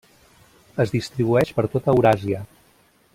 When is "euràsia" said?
1.97-2.45